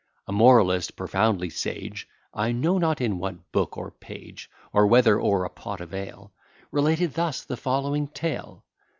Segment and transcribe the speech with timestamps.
[0.27, 5.43] A moralist profoundly sage (I know not in what book or page, Or whether o'er
[5.43, 6.31] a pot of ale)
[6.71, 8.63] Related thus the following tale.